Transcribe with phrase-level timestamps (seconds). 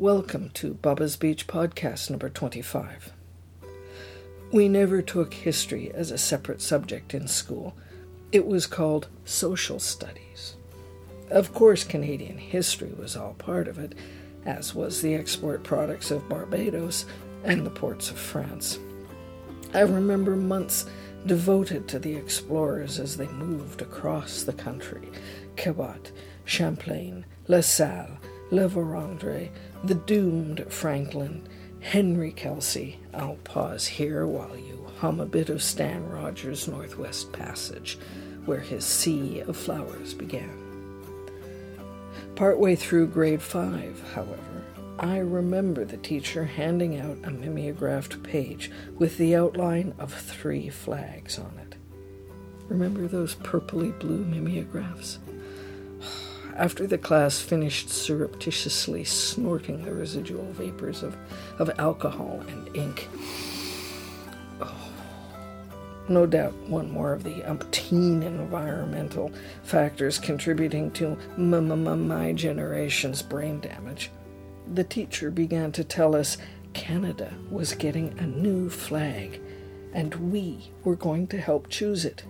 [0.00, 3.12] Welcome to Baba's Beach Podcast number 25.
[4.50, 7.76] We never took history as a separate subject in school.
[8.32, 10.56] It was called social studies.
[11.28, 13.94] Of course, Canadian history was all part of it,
[14.46, 17.04] as was the export products of Barbados
[17.44, 18.78] and the ports of France.
[19.74, 20.86] I remember months
[21.26, 25.10] devoted to the explorers as they moved across the country
[25.56, 26.10] Cabot,
[26.46, 28.16] Champlain, La Salle,
[28.50, 29.50] La Vérendrye,
[29.84, 31.46] the doomed Franklin,
[31.80, 32.98] Henry Kelsey.
[33.14, 37.98] I'll pause here while you hum a bit of Stan Rogers' Northwest Passage,
[38.44, 40.50] where his sea of flowers began.
[42.34, 44.64] Partway through grade five, however,
[44.98, 51.38] I remember the teacher handing out a mimeographed page with the outline of three flags
[51.38, 51.76] on it.
[52.68, 55.18] Remember those purpley blue mimeographs?
[56.60, 61.16] After the class finished surreptitiously snorting the residual vapors of,
[61.58, 63.08] of alcohol and ink,
[64.60, 64.92] oh,
[66.08, 74.10] no doubt one more of the umpteen environmental factors contributing to my generation's brain damage
[74.74, 76.36] the teacher began to tell us
[76.72, 79.40] Canada was getting a new flag
[79.92, 82.22] and we were going to help choose it.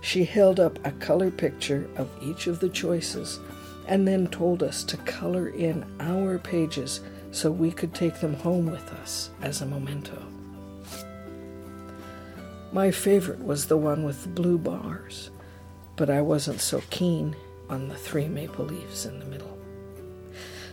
[0.00, 3.40] She held up a color picture of each of the choices
[3.86, 8.66] and then told us to color in our pages so we could take them home
[8.66, 10.22] with us as a memento.
[12.70, 15.30] My favorite was the one with the blue bars,
[15.96, 17.34] but I wasn't so keen
[17.70, 19.58] on the three maple leaves in the middle.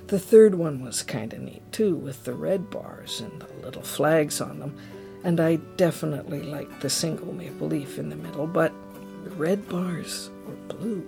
[0.07, 3.81] The third one was kind of neat too, with the red bars and the little
[3.81, 4.75] flags on them,
[5.23, 8.71] and I definitely liked the single maple leaf in the middle, but
[9.25, 11.03] the red bars were blue.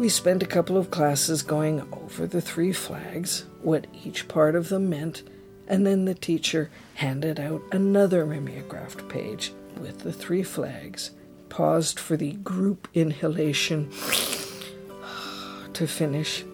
[0.00, 4.68] We spent a couple of classes going over the three flags, what each part of
[4.68, 5.22] them meant,
[5.68, 11.12] and then the teacher handed out another mimeographed page with the three flags,
[11.50, 13.88] paused for the group inhalation
[15.72, 16.44] to finish,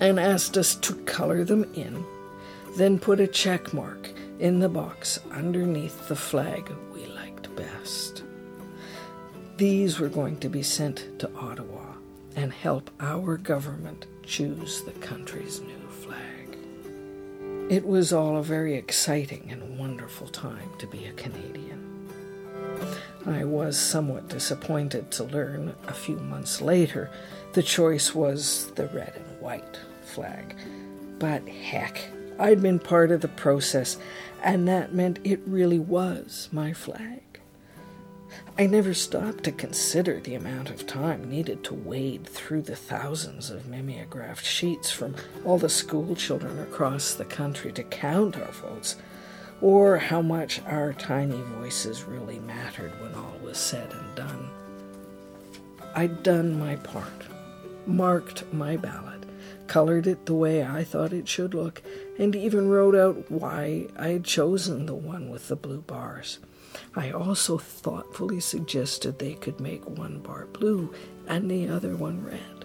[0.00, 2.04] and asked us to color them in,
[2.76, 4.10] then put a check mark
[4.40, 8.13] in the box underneath the flag we liked best.
[9.56, 11.94] These were going to be sent to Ottawa
[12.34, 16.58] and help our government choose the country's new flag.
[17.70, 22.08] It was all a very exciting and wonderful time to be a Canadian.
[23.26, 27.08] I was somewhat disappointed to learn a few months later
[27.52, 30.56] the choice was the red and white flag.
[31.20, 32.02] But heck,
[32.40, 33.98] I'd been part of the process,
[34.42, 37.23] and that meant it really was my flag.
[38.56, 43.50] I never stopped to consider the amount of time needed to wade through the thousands
[43.50, 48.96] of mimeographed sheets from all the school children across the country to count our votes,
[49.60, 54.48] or how much our tiny voices really mattered when all was said and done.
[55.96, 57.24] I'd done my part,
[57.86, 59.24] marked my ballot,
[59.66, 61.82] colored it the way I thought it should look,
[62.18, 66.38] and even wrote out why I had chosen the one with the blue bars.
[66.96, 70.94] I also thoughtfully suggested they could make one bar blue
[71.26, 72.64] and the other one red.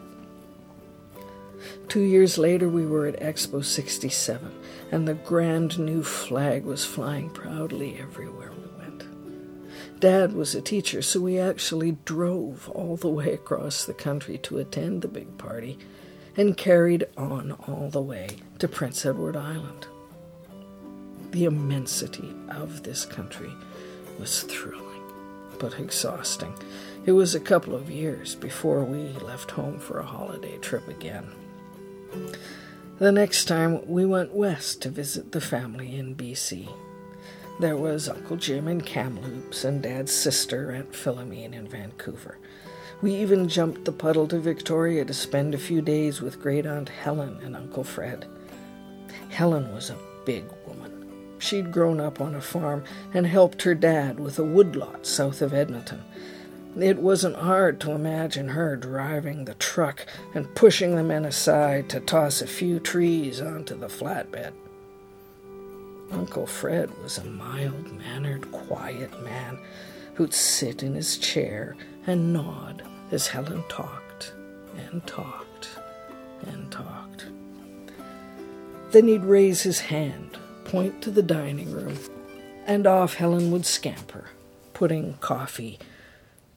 [1.87, 4.51] Two years later, we were at Expo 67,
[4.91, 9.99] and the grand new flag was flying proudly everywhere we went.
[9.99, 14.59] Dad was a teacher, so we actually drove all the way across the country to
[14.59, 15.77] attend the big party
[16.37, 18.29] and carried on all the way
[18.59, 19.87] to Prince Edward Island.
[21.31, 23.51] The immensity of this country
[24.19, 25.01] was thrilling,
[25.57, 26.53] but exhausting.
[27.05, 31.31] It was a couple of years before we left home for a holiday trip again.
[32.99, 36.69] The next time we went west to visit the family in BC.
[37.59, 42.37] There was Uncle Jim in Kamloops and Dad's sister, Aunt Philomene, in Vancouver.
[43.01, 46.89] We even jumped the puddle to Victoria to spend a few days with great aunt
[46.89, 48.25] Helen and Uncle Fred.
[49.29, 50.98] Helen was a big woman.
[51.39, 52.83] She'd grown up on a farm
[53.13, 56.03] and helped her dad with a woodlot south of Edmonton.
[56.77, 60.05] It wasn't hard to imagine her driving the truck
[60.35, 64.53] and pushing the men aside to toss a few trees onto the flatbed.
[66.11, 69.57] Uncle Fred was a mild mannered, quiet man
[70.15, 71.75] who'd sit in his chair
[72.05, 74.33] and nod as Helen talked
[74.75, 75.69] and talked
[76.47, 77.27] and talked.
[78.91, 80.37] Then he'd raise his hand,
[80.69, 81.97] point to the dining room,
[82.67, 84.29] and off Helen would scamper,
[84.73, 85.79] putting coffee,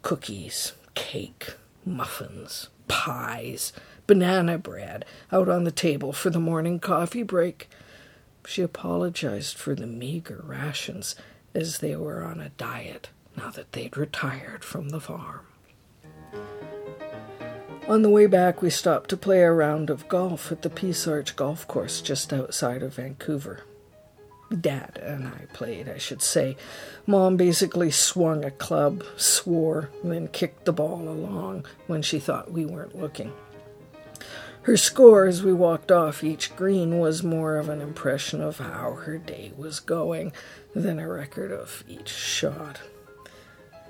[0.03, 1.55] cookies, cake,
[1.87, 3.73] muffins, pies,
[4.07, 7.71] banana bread out on the table for the morning coffee break.
[8.47, 11.15] She apologized for the meager rations
[11.55, 15.47] as they were on a diet now that they'd retired from the farm.
[17.89, 21.09] On the way back, we stopped to play a round of golf at the Peace
[21.09, 23.65] Arch Golf Course just outside of Vancouver.
[24.61, 26.57] Dad and I played, I should say.
[27.07, 32.67] Mom basically swung a club, swore, then kicked the ball along when she thought we
[32.67, 33.33] weren't looking.
[34.63, 38.93] Her score as we walked off each green was more of an impression of how
[38.93, 40.33] her day was going
[40.75, 42.81] than a record of each shot.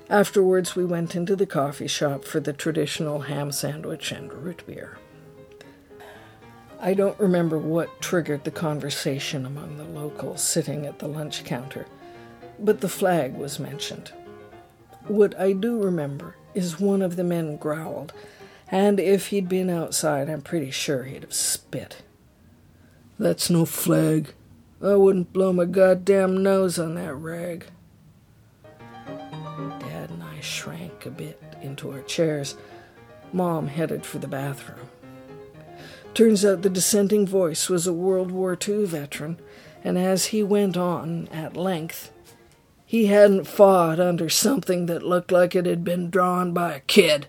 [0.09, 4.97] Afterwards, we went into the coffee shop for the traditional ham sandwich and root beer.
[6.85, 11.85] I don't remember what triggered the conversation among the locals sitting at the lunch counter,
[12.59, 14.11] but the flag was mentioned.
[15.07, 18.11] What I do remember is one of the men growled,
[18.67, 22.01] and if he'd been outside, I'm pretty sure he'd have spit.
[23.17, 24.33] That's no flag.
[24.83, 27.65] I wouldn't blow my goddamn nose on that rag.
[28.67, 32.57] Dad and I shrank a bit into our chairs.
[33.31, 34.89] Mom headed for the bathroom.
[36.13, 39.39] Turns out the dissenting voice was a World War II veteran,
[39.83, 42.11] and as he went on at length,
[42.85, 47.25] he hadn't fought under something that looked like it had been drawn by a kid.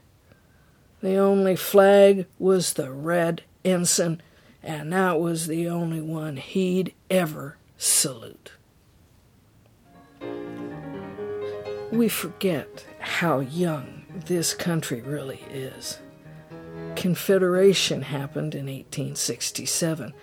[1.00, 4.20] The only flag was the red ensign,
[4.62, 8.52] and that was the only one he'd ever salute.
[11.90, 16.00] We forget how young this country really is.
[17.04, 20.14] Confederation happened in 1867,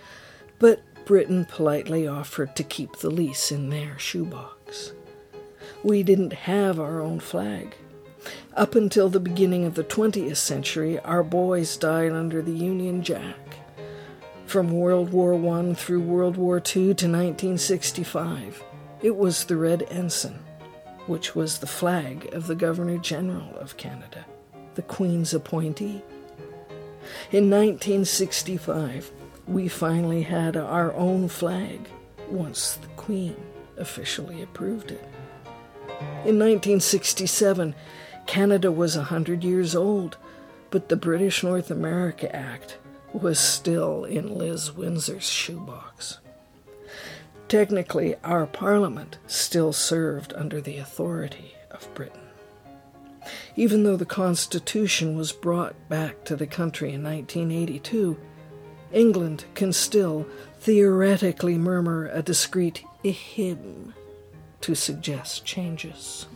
[0.57, 4.91] but Britain politely offered to keep the lease in their shoebox.
[5.83, 7.75] We didn't have our own flag.
[8.55, 13.57] Up until the beginning of the 20th century, our boys died under the Union Jack.
[14.47, 18.63] From World War I through World War II to 1965,
[19.03, 20.39] it was the Red Ensign,
[21.05, 24.25] which was the flag of the Governor General of Canada,
[24.73, 26.01] the Queen's appointee.
[27.31, 29.11] In 1965,
[29.47, 31.89] we finally had our own flag
[32.29, 33.35] once the Queen
[33.77, 35.03] officially approved it.
[36.23, 37.75] In 1967,
[38.27, 40.17] Canada was a 100 years old,
[40.69, 42.77] but the British North America Act
[43.13, 46.19] was still in Liz Windsor's shoebox.
[47.47, 52.20] Technically, our Parliament still served under the authority of Britain.
[53.55, 58.17] Even though the Constitution was brought back to the country in 1982,
[58.91, 60.25] England can still
[60.59, 63.93] theoretically murmur a discreet hymn
[64.61, 66.27] to suggest changes.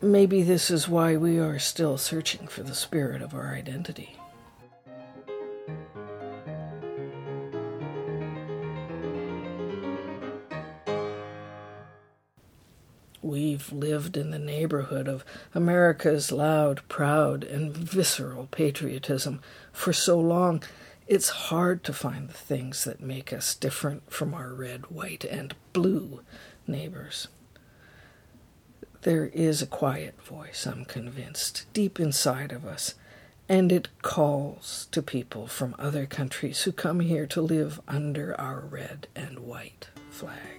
[0.00, 4.16] Maybe this is why we are still searching for the spirit of our identity.
[13.78, 15.24] Lived in the neighborhood of
[15.54, 19.40] America's loud, proud, and visceral patriotism
[19.72, 20.62] for so long,
[21.06, 25.54] it's hard to find the things that make us different from our red, white, and
[25.72, 26.20] blue
[26.66, 27.28] neighbors.
[29.02, 32.94] There is a quiet voice, I'm convinced, deep inside of us,
[33.48, 38.60] and it calls to people from other countries who come here to live under our
[38.60, 40.56] red and white flag.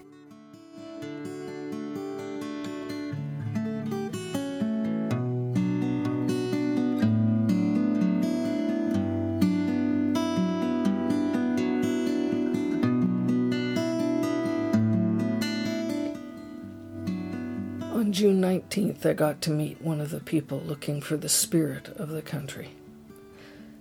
[18.12, 22.10] June 19th, I got to meet one of the people looking for the spirit of
[22.10, 22.70] the country.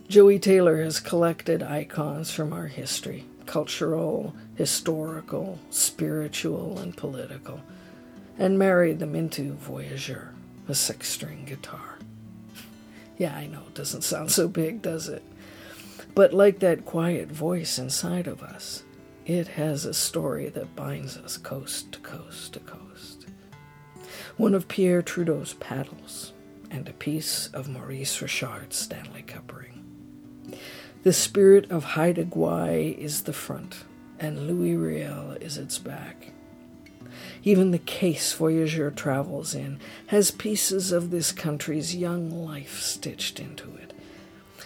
[0.08, 7.60] Jowi Taylor has collected icons from our history cultural, historical, spiritual, and political
[8.38, 10.34] and married them into Voyageur,
[10.68, 11.98] a six string guitar.
[13.16, 15.22] yeah, I know, it doesn't sound so big, does it?
[16.14, 18.82] But like that quiet voice inside of us,
[19.24, 23.15] it has a story that binds us coast to coast to coast
[24.36, 26.32] one of Pierre Trudeau's paddles,
[26.70, 29.82] and a piece of Maurice Richard's Stanley Cup ring.
[31.04, 33.84] The spirit of Haida Gwaii is the front,
[34.18, 36.32] and Louis Riel is its back.
[37.44, 39.78] Even the case Voyageur travels in
[40.08, 43.94] has pieces of this country's young life stitched into it.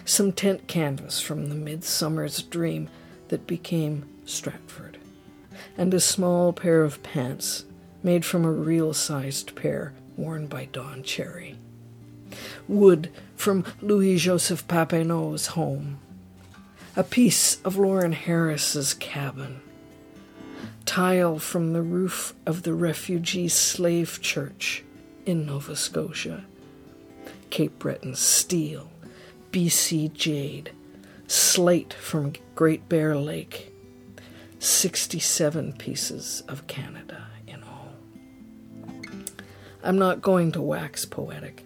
[0.03, 2.89] Some tent canvas from the midsummer's dream
[3.29, 4.97] that became Stratford,
[5.77, 7.63] and a small pair of pants
[8.03, 11.57] made from a real sized pair worn by Don Cherry.
[12.67, 15.99] Wood from Louis Joseph Papineau's home,
[16.95, 19.61] A piece of Lawren Harris's cabin.
[20.85, 24.83] Tile from the roof of the refugee slave church
[25.25, 26.45] in Nova Scotia.
[27.49, 28.91] Cape Breton steel,
[29.51, 30.71] BC jade,
[31.27, 33.73] slate from Great Bear Lake.
[34.59, 37.30] 67 pieces of Canada.
[39.83, 41.65] I'm not going to wax poetic.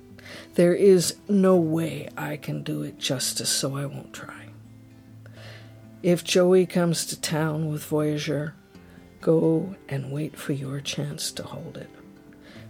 [0.55, 4.47] There is no way I can do it justice, so I won't try.
[6.01, 8.53] If Jowi comes to town with Voyageur,
[9.21, 11.89] go and wait for your chance to hold it.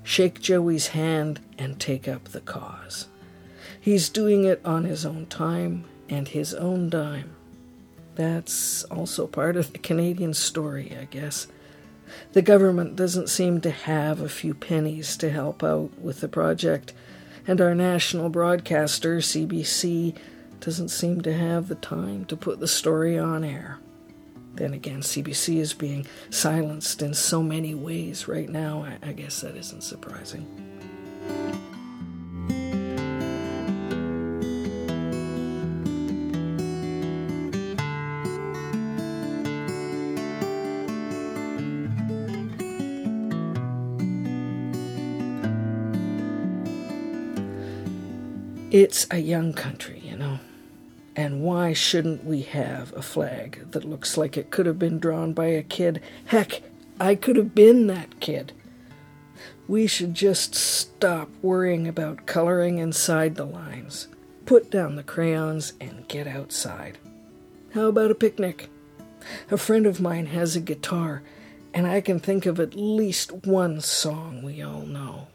[0.04, 3.08] Shake Jowi's hand and take up the cause.
[3.80, 7.36] He's doing it on his own time and his own dime.
[8.16, 11.48] That's also part of the Canadian story, I guess.
[12.34, 16.94] The government doesn't seem to have a few pennies to help out with the project,
[17.48, 20.16] and our national broadcaster, CBC,
[20.60, 23.80] doesn't seem to have the time to put the story on air.
[24.56, 29.56] Then again, CBC is being silenced in so many ways right now, I, guess that
[29.56, 30.75] isn't surprising.
[48.72, 50.40] It's a young country, you know.
[51.16, 55.34] And why shouldn't we have a flag that looks like it could have been drawn
[55.34, 56.02] by a kid?
[56.26, 56.62] Heck,
[57.00, 58.52] I could have been that kid.
[59.68, 64.08] We should just stop worrying about coloring inside the lines.
[64.46, 66.98] Put down the crayons and get outside.
[67.74, 68.70] How about a picnic?
[69.52, 71.24] A friend of mine has a guitar,
[71.74, 75.28] and I can think of at least one song we all know.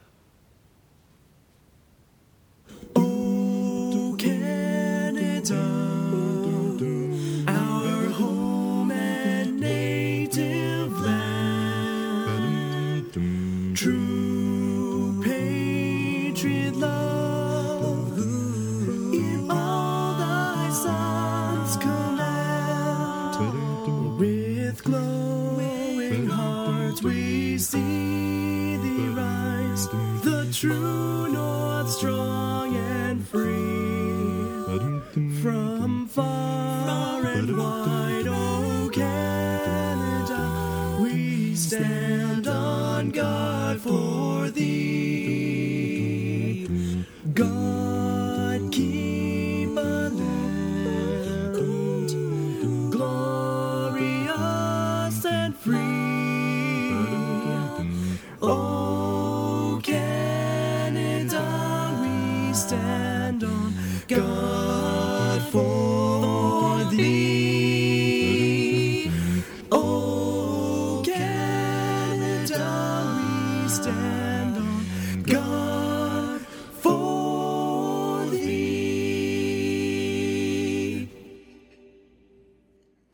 [30.61, 32.50] True north strong